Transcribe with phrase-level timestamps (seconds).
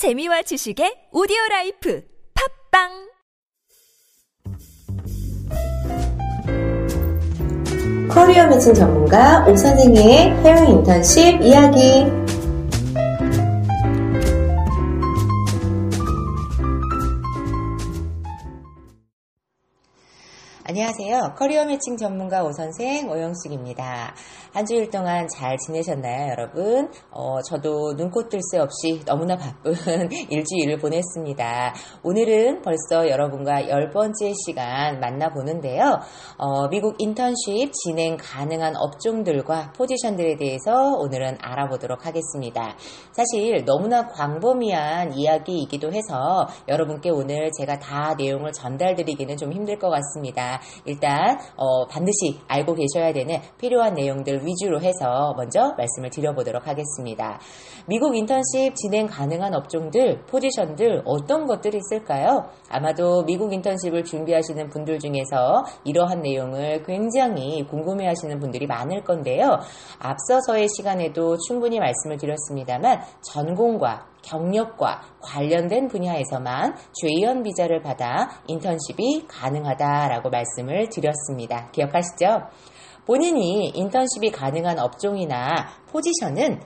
[0.00, 2.02] 재미와 지식의 오디오 라이프
[2.72, 2.88] 팝빵!
[8.08, 12.06] 커리어 매칭 전문가 오 선생의 해외 인턴십 이야기
[20.70, 21.34] 안녕하세요.
[21.36, 24.14] 커리어 매칭 전문가 오선생 오영숙입니다.
[24.52, 26.88] 한 주일 동안 잘 지내셨나요, 여러분?
[27.10, 29.74] 어, 저도 눈코 뜰 새 없이 너무나 바쁜
[30.30, 31.74] 일주일을 보냈습니다.
[32.04, 35.98] 오늘은 벌써 여러분과 열 번째 시간 만나보는데요.
[36.38, 42.76] 어, 미국 인턴십 진행 가능한 업종들과 포지션들에 대해서 오늘은 알아보도록 하겠습니다.
[43.10, 50.59] 사실 너무나 광범위한 이야기이기도 해서 여러분께 오늘 제가 다 내용을 전달드리기는 좀 힘들 것 같습니다.
[50.84, 57.40] 일단 어, 반드시 알고 계셔야 되는 필요한 내용들 위주로 해서 먼저 말씀을 드려보도록 하겠습니다.
[57.86, 62.48] 미국 인턴십 진행 가능한 업종들, 포지션들 어떤 것들이 있을까요?
[62.68, 69.58] 아마도 미국 인턴십을 준비하시는 분들 중에서 이러한 내용을 굉장히 궁금해 하시는 분들이 많을 건데요.
[69.98, 80.88] 앞서서의 시간에도 충분히 말씀을 드렸습니다만 전공과 경력과 관련된 분야에서만 죄의원 비자를 받아 인턴십이 가능하다라고 말씀을
[80.88, 81.70] 드렸습니다.
[81.70, 82.48] 기억하시죠?
[83.06, 86.60] 본인이 인턴십이 가능한 업종이나 포지션은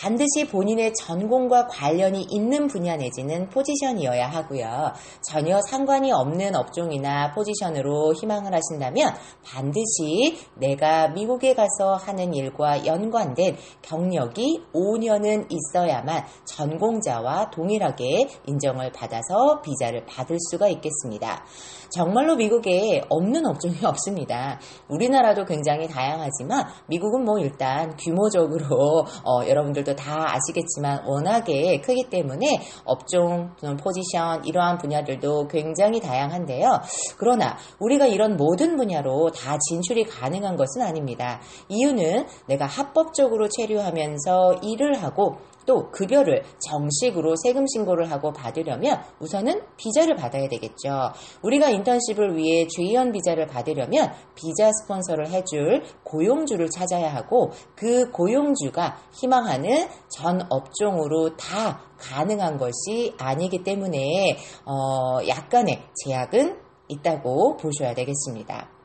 [0.00, 4.92] 반드시 본인의 전공과 관련이 있는 분야 내지는 포지션이어야 하고요.
[5.22, 9.12] 전혀 상관이 없는 업종이나 포지션으로 희망을 하신다면
[9.44, 20.04] 반드시 내가 미국에 가서 하는 일과 연관된 경력이 5년은 있어야만 전공자와 동일하게 인정을 받아서 비자를
[20.06, 21.44] 받을 수가 있겠습니다.
[21.90, 24.60] 정말로 미국에 없는 업종이 없습니다.
[24.88, 32.60] 우리나라도 굉장히 다양하지만 미국은 뭐 일단 규모적으로 어, 여러분들 도 다 아시겠지만 워낙에 크기 때문에
[32.84, 33.50] 업종,
[33.82, 36.80] 포지션 이러한 분야들도 굉장히 다양한데요.
[37.16, 41.40] 그러나 우리가 이런 모든 분야로 다 진출이 가능한 것은 아닙니다.
[41.68, 45.36] 이유는 내가 합법적으로 체류하면서 일을 하고
[45.68, 51.12] 또 급여를 정식으로 세금 신고를 하고 받으려면 우선은 비자를 받아야 되겠죠.
[51.42, 59.88] 우리가 인턴십을 위해 주의원 비자를 받으려면 비자 스폰서를 해줄 고용주를 찾아야 하고 그 고용주가 희망하는
[60.08, 66.56] 전 업종으로 다 가능한 것이 아니기 때문에 어, 약간의 제약은
[66.88, 68.77] 있다고 보셔야 되겠습니다.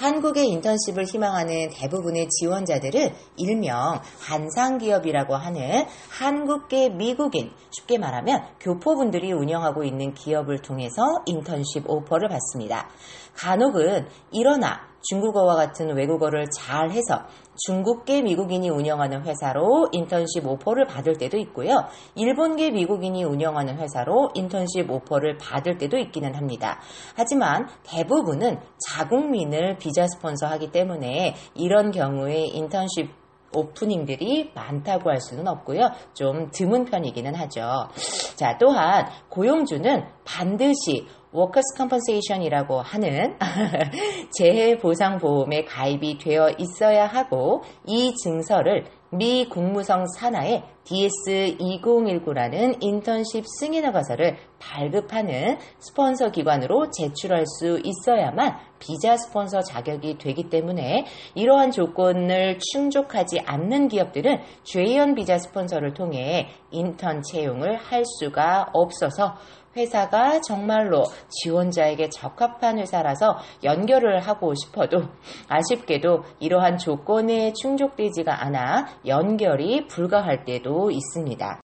[0.00, 10.14] 한국의 인턴십을 희망하는 대부분의 지원자들은 일명 한상기업이라고 하는 한국계 미국인, 쉽게 말하면 교포분들이 운영하고 있는
[10.14, 12.88] 기업을 통해서 인턴십 오퍼를 받습니다.
[13.34, 17.24] 간혹은 일어나 중국어와 같은 외국어를 잘 해서
[17.66, 21.86] 중국계 미국인이 운영하는 회사로 인턴십 오퍼를 받을 때도 있고요.
[22.16, 26.80] 일본계 미국인이 운영하는 회사로 인턴십 오퍼를 받을 때도 있기는 합니다.
[27.16, 33.20] 하지만 대부분은 자국민을 비자 스폰서 하기 때문에 이런 경우에 인턴십
[33.52, 35.90] 오프닝들이 많다고 할 수는 없고요.
[36.14, 37.88] 좀 드문 편이기는 하죠.
[38.36, 43.36] 자, 또한 고용주는 반드시 workers' compensation이라고 하는
[44.36, 53.84] 재해 보상 보험에 가입이 되어 있어야 하고 이 증서를 미 국무성 산하의 DS2019라는 인턴십 승인
[53.84, 63.40] 허가서를 발급하는 스폰서 기관으로 제출할 수 있어야만 비자 스폰서 자격이 되기 때문에 이러한 조건을 충족하지
[63.46, 69.34] 않는 기업들은 J1 비자 스폰서를 통해 인턴 채용을 할 수가 없어서
[69.76, 75.02] 회사가 정말로 지원자에게 적합한 회사라서 연결을 하고 싶어도
[75.48, 81.60] 아쉽게도 이러한 조건에 충족되지가 않아 연결이 불가할 때도 있습니다.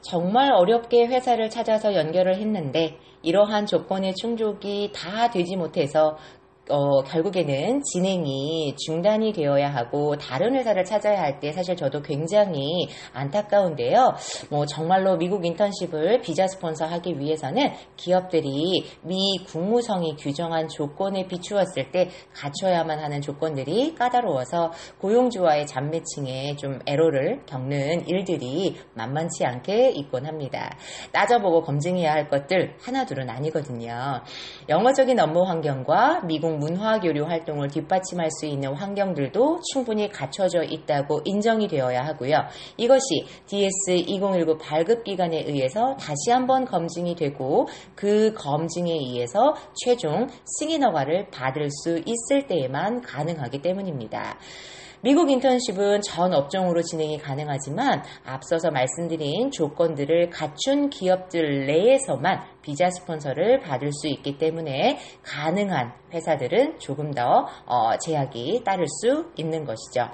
[0.00, 6.16] 정말 어렵게 회사를 찾아서 연결을 했는데 이러한 조건의 충족이 다 되지 못해서
[6.68, 14.14] 어, 결국에는 진행이 중단이 되어야 하고 다른 회사를 찾아야 할 때 사실 저도 굉장히 안타까운데요.
[14.50, 22.10] 뭐 정말로 미국 인턴십을 비자 스폰서 하기 위해서는 기업들이 미 국무성이 규정한 조건에 비추었을 때
[22.34, 30.76] 갖춰야만 하는 조건들이 까다로워서 고용주와의 잠매칭에 좀 애로를 겪는 일들이 만만치 않게 있곤 합니다.
[31.12, 34.22] 따져보고 검증해야 할 것들 하나둘은 아니거든요.
[34.68, 41.68] 영어적인 업무 환경과 미국 문화 교류 활동을 뒷받침할 수 있는 환경들도 충분히 갖춰져 있다고 인정이
[41.68, 42.36] 되어야 하고요.
[42.76, 50.28] 이것이 DS2019 발급 기관에 의해서 다시 한번 검증이 되고 그 검증에 의해서 최종
[50.58, 54.38] 승인 허가를 받을 수 있을 때에만 가능하기 때문입니다.
[55.00, 63.92] 미국 인턴십은 전 업종으로 진행이 가능하지만 앞서서 말씀드린 조건들을 갖춘 기업들 내에서만 비자 스폰서를 받을
[63.92, 70.08] 수 있기 때문에 가능한 회사들은 조금 더 어, 제약이 따를 수 있는 것이죠.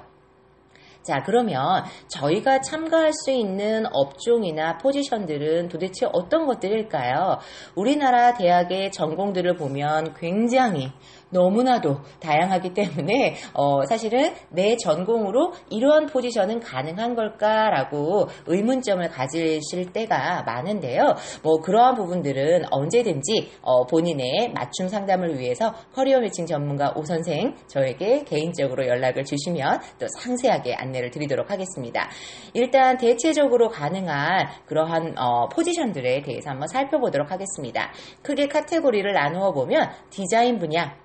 [1.05, 7.37] 자, 그러면 저희가 참가할 수 있는 업종이나 포지션들은 도대체 어떤 것들일까요?
[7.75, 10.91] 우리나라 대학의 전공들을 보면 굉장히
[11.35, 21.15] 너무나도 다양하기 때문에 어, 사실은 내 전공으로 이러한 포지션은 가능한 걸까라고 의문점을 가지실 때가 많은데요.
[21.43, 28.23] 뭐 그러한 부분들은 언제든지 어, 본인의 맞춤 상담을 위해서 커리어 매칭 전문가 오 선생 저에게
[28.23, 32.09] 개인적으로 연락을 주시면 또 상세하게 안내를 드리도록 하겠습니다.
[32.53, 37.91] 일단 대체적으로 가능한 그러한 어, 포지션들에 대해서 한번 살펴보도록 하겠습니다.
[38.21, 40.95] 크게 카테고리를 나누어 보면 디자인 분야,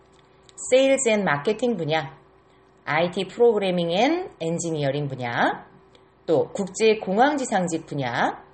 [0.68, 2.18] sales and marketing 분야,
[2.84, 5.66] IT programming and engineering 분야,
[6.26, 8.44] 또 국제 공항지상직 분야,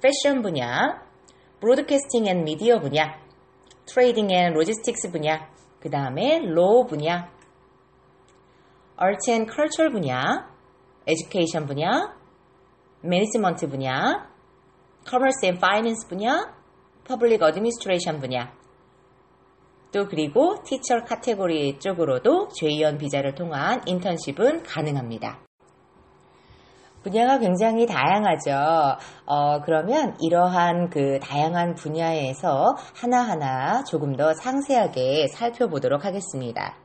[0.00, 1.02] 패션 분야,
[1.60, 3.18] broadcasting and media 분야,
[3.86, 5.50] trading and logistics 분야,
[5.80, 7.28] 그 다음에 law 분야,
[8.96, 10.48] arts and culture 분야,
[11.08, 12.14] education 분야,
[13.00, 14.30] management 분야,
[15.06, 16.54] commerce and finance 분야,
[17.04, 18.52] public administration 분야,
[19.92, 25.38] 또 그리고 teacher 카테고리 쪽으로도 J1 비자를 통한 인턴십은 가능합니다.
[27.02, 28.98] 분야가 굉장히 다양하죠.
[29.24, 36.76] 어, 그러면 이러한 그 다양한 분야에서 하나하나 조금 더 상세하게 살펴보도록 하겠습니다.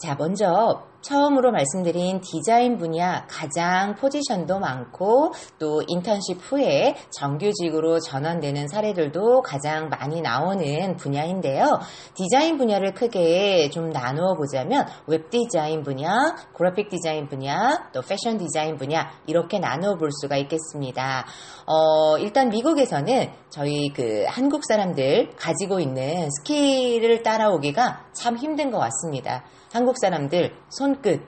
[0.00, 9.42] 자, 먼저 처음으로 말씀드린 디자인 분야 가장 포지션도 많고 또 인턴십 후에 정규직으로 전환되는 사례들도
[9.42, 11.80] 가장 많이 나오는 분야인데요.
[12.14, 18.76] 디자인 분야를 크게 좀 나누어 보자면 웹 디자인 분야, 그래픽 디자인 분야, 또 패션 디자인
[18.76, 21.26] 분야 이렇게 나누어 볼 수가 있겠습니다.
[21.66, 29.44] 어, 일단 미국에서는 저희 그 한국 사람들 가지고 있는 스킬을 따라오기가 참 힘든 것 같습니다.
[29.72, 31.20] 한국 사람들 손끝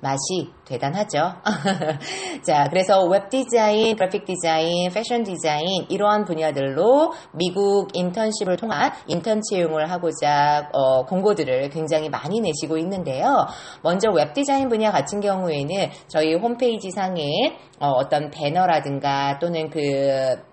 [0.00, 1.18] 맛이 대단하죠.
[2.46, 9.90] 자, 그래서 웹 디자인, 그래픽 디자인, 패션 디자인 이러한 분야들로 미국 인턴십을 통한 인턴 채용을
[9.90, 13.46] 하고자 어, 공고들을 굉장히 많이 내시고 있는데요.
[13.82, 20.47] 먼저 웹 디자인 분야 같은 경우에는 저희 홈페이지 상에 어떤 배너라든가 또는 그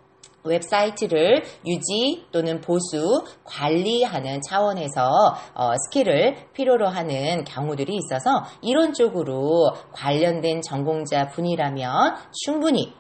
[0.46, 10.62] 웹사이트를 유지 또는 보수, 관리하는 차원에서 어, 스킬을 필요로 하는 경우들이 있어서 이런 쪽으로 관련된
[10.62, 12.94] 전공자 분이라면 충분히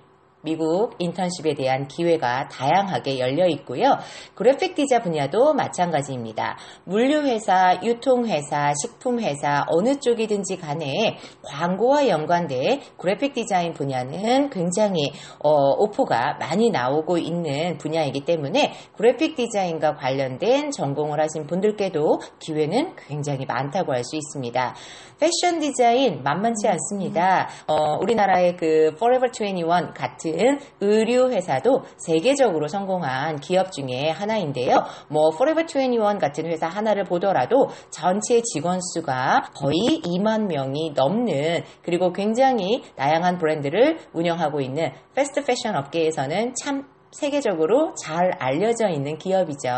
[0.46, 3.98] 미국 인턴십에 대한 기회가 다양하게 열려 있고요.
[4.36, 6.58] 그래픽 디자 분야도 마찬가지입니다.
[6.86, 16.70] 물류회사, 유통회사, 식품회사 어느 쪽이든지 간에 광고와 연관된 그래픽 디자인 분야는 굉장히 어, 오퍼가 많이
[16.70, 24.16] 나오고 있는 분야이기 때문에 그래픽 디자인과 관련된 전공을 하신 분들께도 기회는 굉장히 많다고 할 수
[24.16, 24.76] 있습니다.
[25.20, 27.50] 패션 디자인 만만치 않습니다.
[27.68, 30.35] 어, 우리나라의 그 Forever 21 같은
[30.80, 34.84] 의류 회사도 세계적으로 성공한 기업 중에 하나인데요.
[35.10, 42.12] 뭐 Forever 21 같은 회사 하나를 보더라도 전체 직원 수가 거의 2만 명이 넘는 그리고
[42.14, 46.86] 굉장히 다양한 브랜드를 운영하고 있는 패스트 패션 업계에서는 참
[47.16, 49.70] 세계적으로 잘 알려져 있는 기업이죠.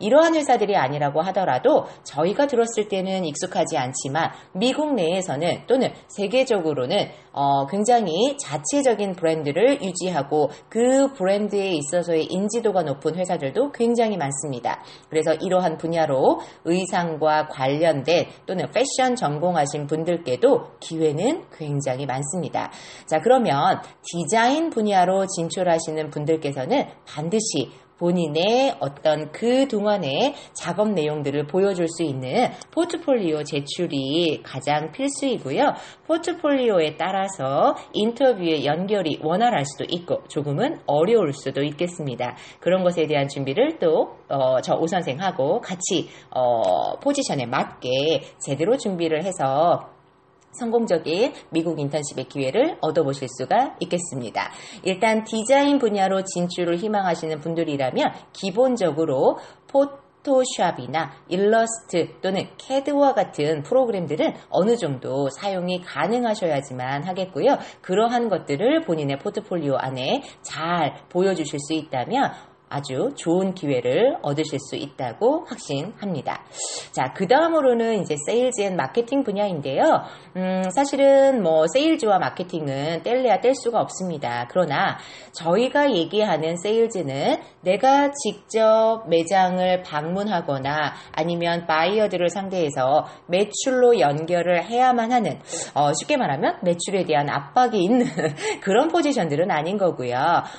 [0.00, 8.36] 이러한 회사들이 아니라고 하더라도 저희가 들었을 때는 익숙하지 않지만 미국 내에서는 또는 세계적으로는 어, 굉장히
[8.38, 14.82] 자체적인 브랜드를 유지하고 그 브랜드에 있어서의 인지도가 높은 회사들도 굉장히 많습니다.
[15.10, 22.70] 그래서 이러한 분야로 의상과 관련된 또는 패션 전공하신 분들께도 기회는 굉장히 많습니다.
[23.06, 32.02] 자, 그러면 디자인 분야로 진출하시는 분들께서는 반드시 본인의 어떤 그 동안의 작업 내용들을 보여줄 수
[32.02, 35.74] 있는 포트폴리오 제출이 가장 필수이고요.
[36.06, 42.36] 포트폴리오에 따라서 인터뷰의 연결이 원활할 수도 있고 조금은 어려울 수도 있겠습니다.
[42.60, 49.93] 그런 것에 대한 준비를 또저 오선생하고 같이 어, 포지션에 맞게 제대로 준비를 해서
[50.58, 54.50] 성공적인 미국 인턴십의 기회를 얻어보실 수가 있겠습니다.
[54.82, 65.28] 일단 디자인 분야로 진출을 희망하시는 분들이라면 기본적으로 포토샵이나 일러스트 또는 캐드와 같은 프로그램들은 어느 정도
[65.30, 67.58] 사용이 가능하셔야지만 하겠고요.
[67.82, 72.32] 그러한 것들을 본인의 포트폴리오 안에 잘 보여주실 수 있다면
[72.68, 76.42] 아주 좋은 기회를 얻으실 수 있다고 확신합니다.
[76.92, 79.84] 자, 그 다음으로는 이제 sales and marketing 분야인데요.
[80.36, 84.48] 음, 사실은 뭐 세일즈와 마케팅은 뗄래야 뗄 수가 없습니다.
[84.50, 84.98] 그러나
[85.32, 95.38] 저희가 얘기하는 세일즈는 내가 직접 매장을 방문하거나 아니면 바이어들을 상대해서 매출로 연결을 해야만 하는
[95.74, 98.06] 어, 쉽게 말하면 매출에 대한 압박이 있는
[98.62, 100.16] 그런 포지션들은 아닌 거고요.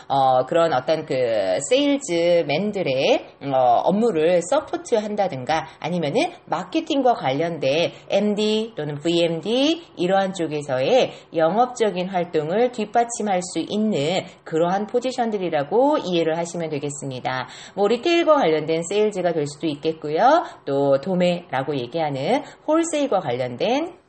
[0.07, 9.83] 어, 그런 어떤 그 세일즈맨들의 어, 업무를 support 한다든가 아니면은 마케팅과 관련된 MD 또는 VMD
[9.97, 17.47] 이러한 쪽에서의 영업적인 활동을 뒷받침할 수 있는 그러한 포지션들이라고 이해를 하시면 되겠습니다.
[17.75, 20.43] 뭐 retail과 관련된 세일즈가 될 수도 있겠고요.
[20.65, 24.04] 또 도매라고 얘기하는 wholesale과 관련된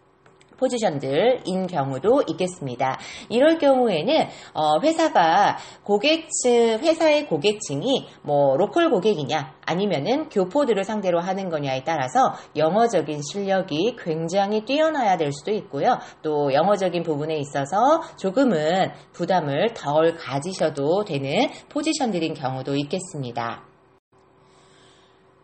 [0.58, 2.98] 포지션들인 경우도 있겠습니다.
[3.28, 11.84] 이럴 경우에는 어, 회사가 고객층 회사의 고객층이 뭐 로컬 고객이냐 아니면은 교포들을 상대로 하는 거냐에
[11.84, 15.98] 따라서 영어적인 실력이 굉장히 뛰어나야 될 수도 있고요.
[16.22, 23.75] 또 영어적인 부분에 있어서 조금은 부담을 덜 가지셔도 되는 포지션들인 경우도 있겠습니다.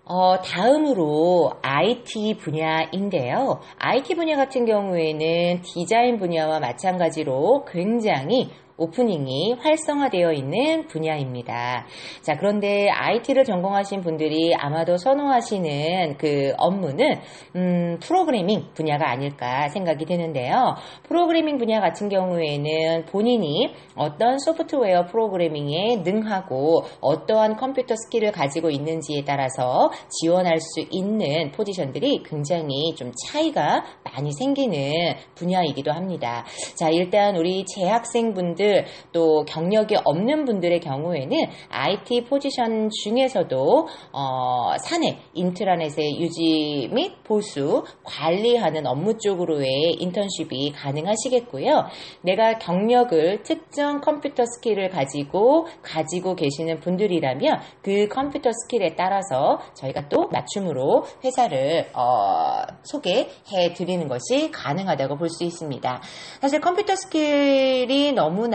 [0.05, 3.61] 어, 다음으로 IT 분야인데요.
[3.79, 8.51] IT 분야 같은 경우에는 디자인 분야와 마찬가지로 굉장히
[8.83, 11.87] 오프닝이 활성화되어 있는 분야입니다.
[12.23, 17.21] 자, 그런데 IT를 전공하신 분들이 아마도 선호하시는 그 업무는
[17.55, 20.75] 음, 프로그래밍 분야가 아닐까 생각이 되는데요.
[21.05, 29.91] 프로그래밍 분야 같은 경우에는 본인이 어떤 소프트웨어 프로그래밍에 능하고 어떠한 컴퓨터 skill을 가지고 있는지에 따라서
[30.09, 34.91] 지원할 수 있는 포지션들이 굉장히 좀 차이가 많이 생기는
[35.37, 36.45] 분야이기도 합니다.
[36.75, 38.72] 자, 일단 우리 재학생분들
[39.12, 41.37] 또 경력이 없는 분들의 경우에는
[41.69, 51.87] IT 포지션 중에서도 어, 사내 인트라넷의 유지 및 보수 관리하는 업무 쪽으로의 인턴십이 가능하시겠고요.
[52.23, 60.29] 내가 경력을 특정 컴퓨터 skill을 가지고 가지고 계시는 분들이라면 그 컴퓨터 skill에 따라서 저희가 또
[60.31, 66.02] 맞춤으로 회사를 어, 소개해 드리는 것이 가능하다고 볼 수 있습니다.
[66.41, 68.52] 사실 컴퓨터 skill이 너무나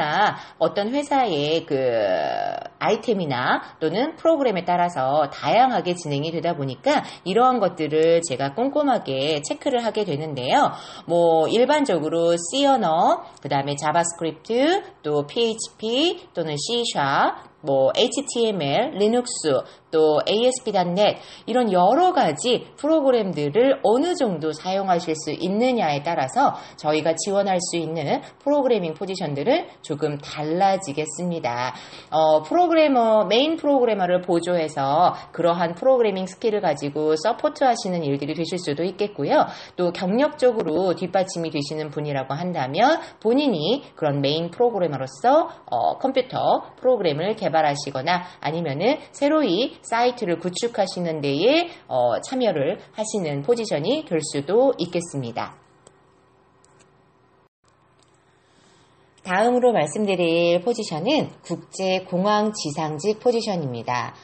[0.58, 1.76] 어떤 회사의 그
[2.80, 10.72] 아이템이나 또는 프로그램에 따라서 다양하게 진행이 되다 보니까 이러한 것들을 제가 꼼꼼하게 체크를 하게 되는데요.
[11.06, 16.84] 뭐 일반적으로 C 언어, 그 다음에 JavaScript, 또 PHP 또는 C
[17.62, 26.56] 뭐 HTML, Linux, 또 ASP.NET 이런 여러 가지 프로그램들을 어느 정도 사용하실 수 있느냐에 따라서
[26.76, 31.74] 저희가 지원할 수 있는 프로그래밍 포지션들을 조금 달라지겠습니다.
[32.12, 39.46] 어, 프로그래머, 메인 프로그래머를 보조해서 그러한 프로그래밍 skill을 가지고 support 하시는 일들이 되실 수도 있겠고요.
[39.78, 48.24] 또 경력적으로 뒷받침이 되시는 분이라고 한다면 본인이 그런 메인 프로그래머로서 어, 컴퓨터 프로그램을 개발 하시거나
[48.40, 55.56] 아니면은 새로이 사이트를 구축하시는 데에 어, 참여를 하시는 포지션이 될 수도 있겠습니다.
[59.24, 64.16] 다음으로 말씀드릴 포지션은 국제공항 지상직 포지션입니다.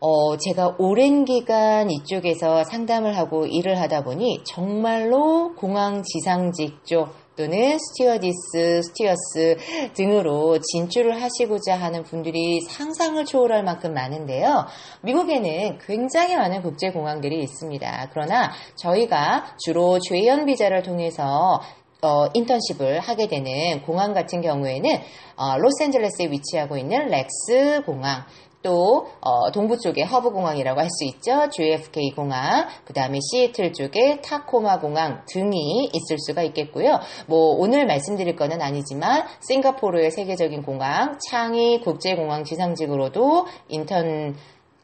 [0.00, 7.78] 어, 제가 오랜 기간 이쪽에서 상담을 하고 일을 하다 보니 정말로 공항 지상직 쪽 또는
[7.78, 14.66] 스튜어디스, 스튜어드 등으로 진출을 하시고자 하는 분들이 상상을 초월할 만큼 많은데요.
[15.02, 18.10] 미국에는 굉장히 많은 국제공항들이 있습니다.
[18.12, 21.60] 그러나 저희가 주로 J1 비자를 통해서
[22.00, 24.90] 어, 인턴십을 하게 되는 공항 같은 경우에는
[25.36, 28.24] 어, 로스앤젤레스에 위치하고 있는 LAX 공항,
[28.62, 31.48] 또 어, 동부 쪽에 허브 공항이라고 할 수 있죠.
[31.50, 36.98] JFK 공항, 그 다음에 시애틀 쪽에 타코마 공항 등이 있을 수가 있겠고요.
[37.26, 44.34] 뭐 오늘 말씀드릴 거는 아니지만 싱가포르의 세계적인 공항, 창이 국제공항 지상직으로도 인턴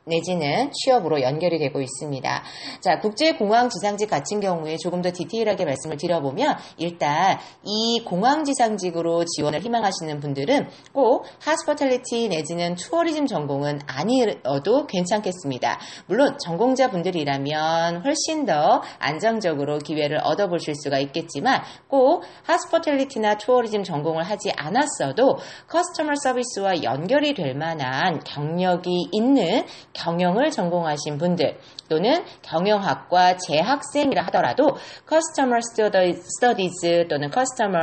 [0.07, 2.43] 내지는 취업으로 연결이 되고 있습니다.
[2.81, 9.61] 자, 국제공항 지상직 같은 경우에 조금 더 디테일하게 말씀을 드려보면 일단 이 공항 지상직으로 지원을
[9.61, 15.81] 희망하시는 분들은 꼭 hospitality 내지는 tourism 전공은 아니어도 괜찮겠습니다.
[16.07, 24.53] 물론 전공자 분들이라면 훨씬 더 안정적으로 기회를 얻어보실 수가 있겠지만 꼭 hospitality나 tourism 전공을 하지
[24.57, 31.59] 않았어도 customer service와 연결이 될 만한 경력이 있는 경영을 전공하신 분들
[31.89, 37.79] 또는 경영학과 재학생이라 하더라도 커스터머 스터디즈 또는 커스터머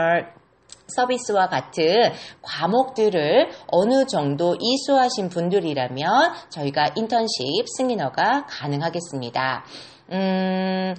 [0.95, 9.63] 서비스와 같은 과목들을 어느 정도 이수하신 분들이라면 저희가 인턴십 승인허가 가능하겠습니다.
[10.11, 10.95] 음,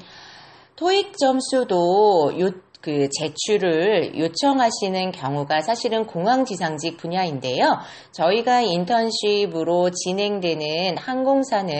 [0.77, 2.51] 토익 점수도 요,
[2.83, 7.79] 그 제출을 요청하시는 경우가 사실은 공항지상직 분야인데요.
[8.11, 11.73] 저희가 인턴십으로 진행되는 항공사는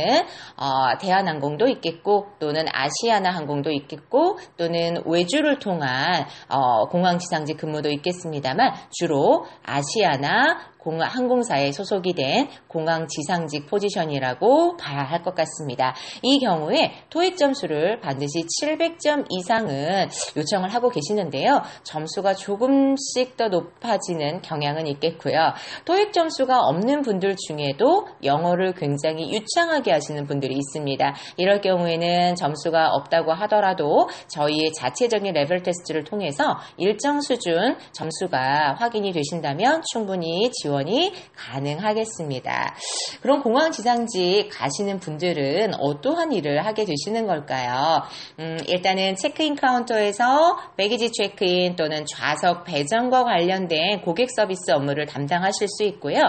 [0.57, 9.45] 어, 대한항공도 있겠고 또는 아시아나 항공도 있겠고 또는 외주를 통한 어, 공항지상직 근무도 있겠습니다만 주로
[9.65, 15.95] 아시아나 공항, 항공사에 소속이 된 공항 지상직 포지션이라고 봐야 할 것 같습니다.
[16.23, 21.63] 이 경우에 토익 점수를 반드시 700점 이상은 요청을 하고 계시는데요.
[21.85, 25.53] 점수가 조금씩 더 높아지는 경향은 있겠고요.
[25.85, 31.15] 토익 점수가 없는 분들 중에도 영어를 굉장히 유창하게 하시는 분들이 있습니다.
[31.37, 39.83] 이럴 경우에는 점수가 없다고 하더라도 저희의 자체적인 레벨 테스트를 통해서 일정 수준 점수가 확인이 되신다면
[39.93, 42.75] 충분히 지원 지원이 가능하겠습니다.
[43.21, 48.03] 그럼 공항 지상직 가시는 분들은 어떠한 일을 하게 되시는 걸까요?
[48.39, 55.85] 음, 일단은 체크인 카운터에서 baggage check-in 또는 좌석 배정과 관련된 고객 서비스 업무를 담당하실 수
[55.85, 56.21] 있고요.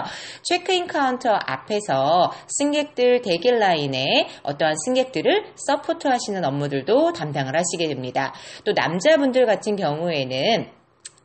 [0.42, 8.34] 체크인 카운터 앞에서 승객들 대기 라인에 어떠한 승객들을 support 하시는 업무들도 담당을 하시게 됩니다.
[8.64, 10.83] 또 남자분들 같은 경우에는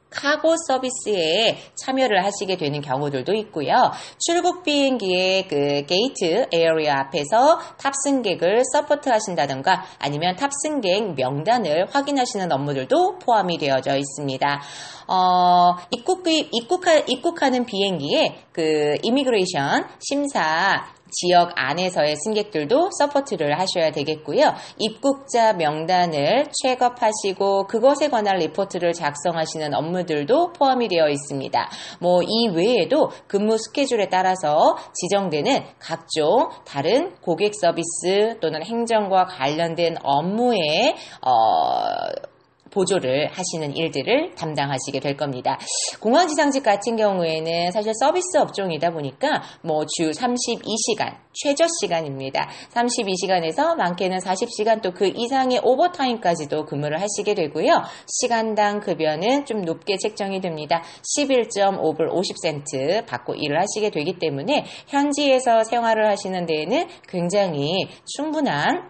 [0.10, 3.92] 카고 서비스에 참여를 하시게 되는 경우들도 있고요.
[4.20, 13.58] 출국 비행기의 그 gate area 앞에서 탑승객을 support 하신다던가 아니면 탑승객 명단을 확인하시는 업무들도 포함이
[13.58, 14.62] 되어져 있습니다.
[15.08, 24.54] 어, 입국, 입국하, 입국하는 비행기에 그 immigration 심사 지역 안에서의 승객들도 support를 하셔야 되겠고요.
[24.78, 31.70] 입국자 명단을 취합하시고 그것에 관한 리포트를 작성하시는 업무들도 포함이 되어 있습니다.
[32.00, 40.96] 뭐 이 외에도 근무 스케줄에 따라서 지정되는 각종 다른 고객 서비스 또는 행정과 관련된 업무에
[41.26, 42.29] 어
[42.72, 45.58] 보조를 하시는 일들을 담당하시게 될 겁니다.
[46.00, 52.50] 공항지상직 같은 경우에는 사실 서비스 업종이다 보니까 뭐 주 32시간 최저 시간입니다.
[52.74, 57.84] 32시간에서 많게는 40시간 또 그 이상의 오버타임까지도 근무를 하시게 되고요.
[58.22, 60.84] 시간당 급여는 좀 높게 책정이 됩니다.
[61.18, 68.90] 11.5불 50센트 받고 일을 하시게 되기 때문에 현지에서 생활을 하시는 데에는 굉장히 충분한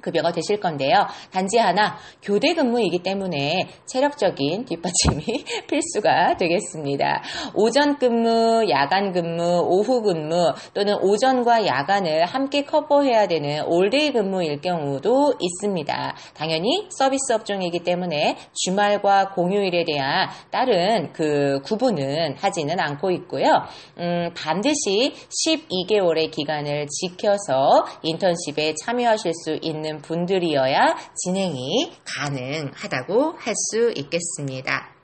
[0.00, 1.06] 급여가 되실 건데요.
[1.32, 5.24] 단지 하나 교대 근무이기 때문에 체력적인 뒷받침이
[5.68, 7.22] 필수가 되겠습니다.
[7.54, 15.34] 오전 근무, 야간 근무, 오후 근무 또는 오전과 야간을 함께 커버해야 되는 올데이 근무일 경우도
[15.40, 16.16] 있습니다.
[16.34, 23.62] 당연히 서비스 업종이기 때문에 주말과 공휴일에 대한 다른 그 구분은 하지는 않고 있고요.
[23.98, 25.12] 음, 반드시
[25.46, 34.94] 12개월의 기간을 지켜서 인턴십에 참여하실 수 있는 분들이어야 진행이 가능하다고 할 수 있겠습니다.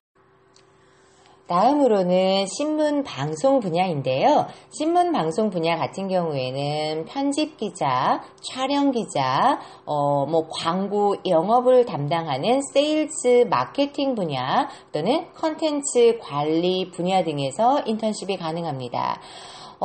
[1.46, 4.46] 다음으로는 신문 방송 분야인데요.
[4.70, 13.48] 신문 방송 분야 같은 경우에는 편집 기자, 촬영 기자, 어, 뭐 광고 영업을 담당하는 세일즈
[13.50, 19.20] 마케팅 분야 또는 컨텐츠 관리 분야 등에서 인턴십이 가능합니다.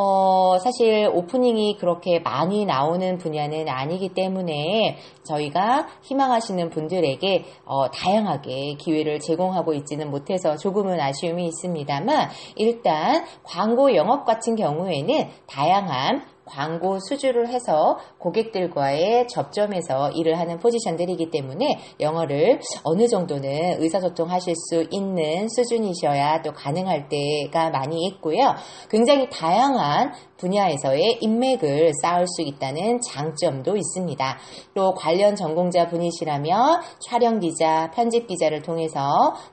[0.01, 9.19] 어, 사실 오프닝이 그렇게 많이 나오는 분야는 아니기 때문에 저희가 희망하시는 분들에게 어, 다양하게 기회를
[9.19, 17.97] 제공하고 있지는 못해서 조금은 아쉬움이 있습니다만 일단 광고 영업 같은 경우에는 다양한 광고 수주를 해서
[18.17, 27.07] 고객들과의 접점에서 일을 하는 포지션들이기 때문에 영어를 어느 정도는 의사소통하실 수 있는 수준이셔야 또 가능할
[27.07, 28.55] 때가 많이 있고요.
[28.89, 34.37] 굉장히 다양한 분야에서의 인맥을 쌓을 수 있다는 장점도 있습니다.
[34.73, 38.99] 또 관련 전공자 분이시라면 촬영 기자, 편집 기자를 통해서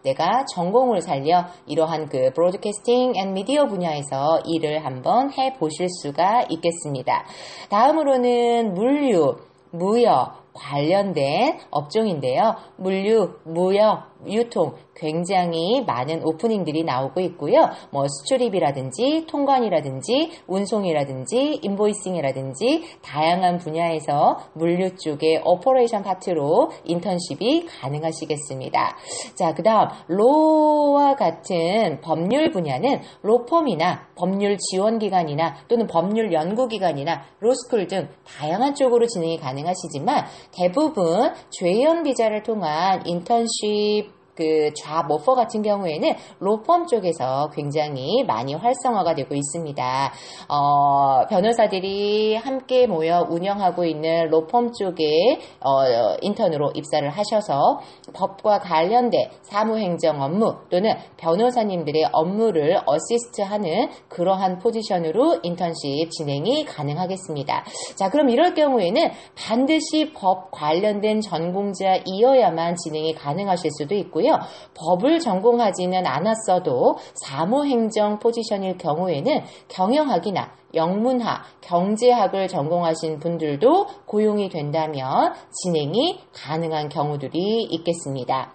[0.02, 7.26] 내가 전공을 살려 이러한 그 broadcasting and media 분야에서 일을 한번 해 보실 수가 있겠습니다.
[7.68, 9.36] 다음으로는 물류,
[9.72, 12.56] 무역, 관련된 업종인데요.
[12.76, 17.68] 물류, 무역, 유통 굉장히 많은 opening들이 나오고 있고요.
[17.90, 28.96] 뭐 수출입이라든지 통관이라든지 운송이라든지 invoicing이라든지 다양한 분야에서 물류 쪽의 operation 파트로 인턴십이 가능하시겠습니다.
[29.34, 37.86] 자, 그다음 law와 같은 법률 분야는 로펌이나 법률 지원 기관이나 또는 법률 연구 기관이나 로스쿨
[37.86, 46.86] 등 다양한 쪽으로 진행이 가능하시지만 대부분 J1 비자를 통한 인턴십 그 좌모퍼 같은 경우에는 로펌
[46.86, 50.12] 쪽에서 굉장히 많이 활성화가 되고 있습니다.
[50.48, 57.80] 어, 변호사들이 함께 모여 운영하고 있는 로펌 쪽에 어, 인턴으로 입사를 하셔서
[58.14, 67.64] 법과 관련된 사무행정 업무 또는 변호사님들의 업무를 어시스트하는 그러한 포지션으로 인턴십 진행이 가능하겠습니다.
[67.94, 74.25] 자, 그럼 이럴 경우에는 반드시 법 관련된 전공자이어야만 진행이 가능하실 수도 있고요.
[74.74, 86.88] 법을 전공하지는 않았어도 사무행정 포지션일 경우에는 경영학이나 영문학, 경제학을 전공하신 분들도 고용이 된다면 진행이 가능한
[86.88, 88.52] 경우들이 있겠습니다.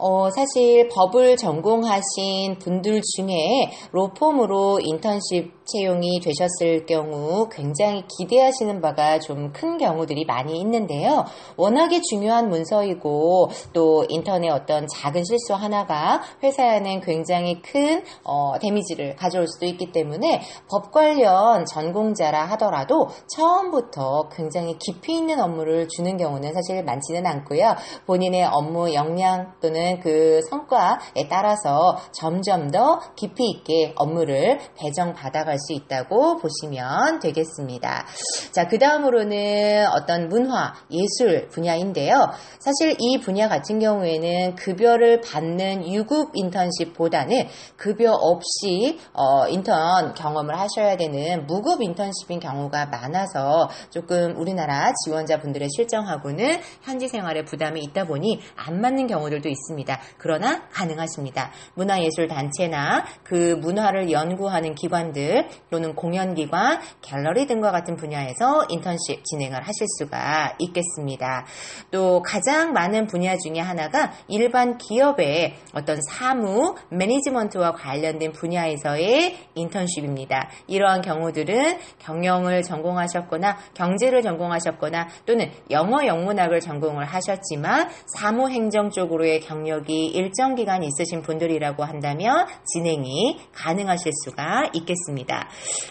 [0.00, 9.48] 어, 사실 법을 전공하신 분들 중에 로펌으로 인턴십 채용이 되셨을 경우 굉장히 기대하시는 바가 좀
[9.52, 11.24] 큰 경우들이 많이 있는데요.
[11.56, 19.46] 워낙에 중요한 문서이고 또 인턴의 어떤 작은 실수 하나가 회사에는 굉장히 큰 어, 데미지를 가져올
[19.46, 26.84] 수도 있기 때문에 법 관련 전공자라 하더라도 처음부터 굉장히 깊이 있는 업무를 주는 경우는 사실
[26.84, 27.74] 많지는 않고요.
[28.06, 35.72] 본인의 업무 역량 또는 그 성과에 따라서 점점 더 깊이 있게 업무를 배정 받아갈 수
[35.72, 38.06] 있다고 보시면 되겠습니다.
[38.52, 42.30] 자, 그 다음으로는 어떤 문화, 예술 분야인데요.
[42.58, 50.96] 사실 이 분야 같은 경우에는 급여를 받는 유급 인턴십보다는 급여 없이 어, 인턴 경험을 하셔야
[50.96, 58.80] 되는 무급 인턴십인 경우가 많아서 조금 우리나라 지원자분들의 실정하고는 현지 생활에 부담이 있다 보니 안
[58.80, 60.00] 맞는 경우들도 있습니다.
[60.18, 61.50] 그러나 가능하십니다.
[61.74, 70.54] 문화예술단체나 그 문화를 연구하는 기관들 또는 공연기관, 갤러리 등과 같은 분야에서 인턴십 진행을 하실 수가
[70.58, 71.46] 있겠습니다.
[71.90, 80.50] 또 가장 많은 분야 중에 하나가 일반 기업의 어떤 사무, 매니지먼트와 관련된 분야에서의 인턴십입니다.
[80.66, 90.06] 이러한 경우들은 경영을 전공하셨거나 경제를 전공하셨거나 또는 영어 영문학을 전공을 하셨지만 사무 행정 쪽으로의 경력이
[90.06, 95.37] 일정 기간 있으신 분들이라고 한다면 진행이 가능하실 수가 있겠습니다.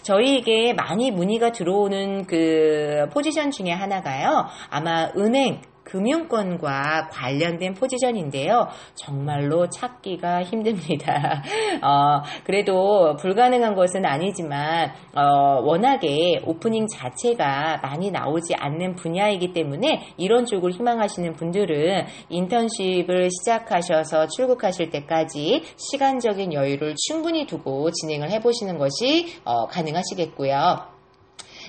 [0.02, 4.46] 저희에게 많이 문의가 들어오는 그 포지션 중에 하나가요.
[4.70, 8.68] 아마 은행, 금융권과 관련된 포지션인데요.
[8.94, 11.42] 정말로 찾기가 힘듭니다.
[11.82, 20.44] 어, 그래도 불가능한 것은 아니지만 어, 워낙에 오프닝 자체가 많이 나오지 않는 분야이기 때문에 이런
[20.44, 29.66] 쪽을 희망하시는 분들은 인턴십을 시작하셔서 출국하실 때까지 시간적인 여유를 충분히 두고 진행을 해보시는 것이 어,
[29.66, 30.97] 가능하시겠고요.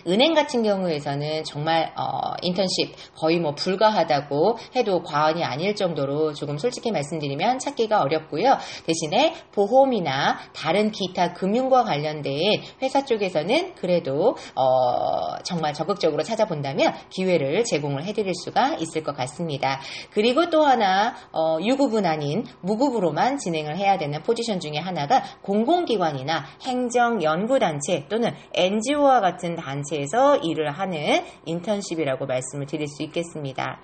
[0.08, 6.92] 은행 같은 경우에서는 정말 어, 인턴십 거의 뭐 불가하다고 해도 과언이 아닐 정도로 조금 솔직히
[6.92, 8.58] 말씀드리면 찾기가 어렵고요.
[8.86, 18.04] 대신에 보험이나 다른 기타 금융과 관련된 회사 쪽에서는 그래도 어, 정말 적극적으로 찾아본다면 기회를 제공을
[18.06, 19.80] 해드릴 수가 있을 것 같습니다.
[20.12, 28.06] 그리고 또 하나 어, 유급은 아닌 무급으로만 진행을 해야 되는 포지션 중에 하나가 공공기관이나 행정연구단체
[28.10, 33.82] 또는 NGO와 같은 단체 단체에서 일을 하는 인턴십이라고 말씀을 드릴 수 있겠습니다.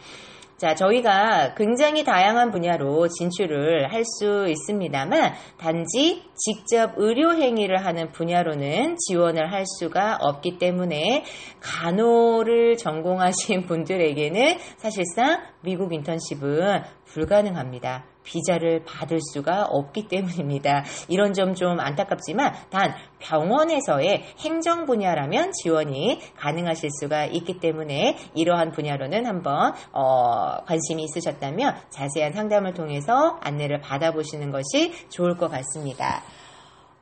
[0.58, 8.96] 자, 저희가 굉장히 다양한 분야로 진출을 할 수 있습니다만, 단지 직접 의료 행위를 하는 분야로는
[8.98, 11.26] 지원을 할 수가 없기 때문에,
[11.60, 16.84] 간호를 전공하신 분들에게는 사실상 미국 인턴십은
[17.16, 18.04] 불가능합니다.
[18.24, 20.84] 비자를 받을 수가 없기 때문입니다.
[21.08, 29.26] 이런 점 좀 안타깝지만 단 병원에서의 행정 분야라면 지원이 가능하실 수가 있기 때문에 이러한 분야로는
[29.26, 36.24] 한번 어, 관심이 있으셨다면 자세한 상담을 통해서 안내를 받아보시는 것이 좋을 것 같습니다.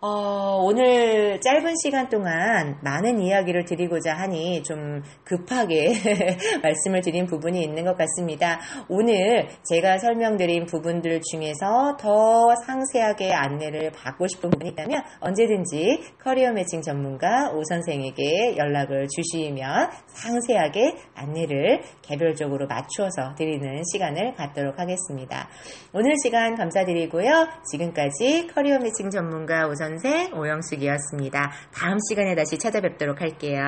[0.05, 5.93] 어, 오늘 짧은 시간 동안 많은 이야기를 드리고자 하니 좀 급하게
[6.61, 8.59] 말씀을 드린 부분이 있는 것 같습니다.
[8.89, 16.81] 오늘 제가 설명드린 부분들 중에서 더 상세하게 안내를 받고 싶은 부분이 있다면 언제든지 커리어 매칭
[16.81, 25.47] 전문가 오 선생에게 연락을 주시면 상세하게 안내를 개별적으로 맞추어서 드리는 시간을 갖도록 하겠습니다.
[25.93, 27.47] 오늘 시간 감사드리고요.
[27.71, 31.51] 지금까지 커리어 매칭 전문가 오선 전생 오영숙이었습니다.
[31.71, 33.67] 다음 시간에 다시 찾아뵙도록 할게요.